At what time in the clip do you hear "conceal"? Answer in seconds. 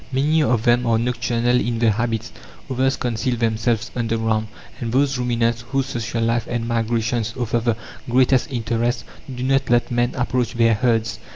2.97-3.35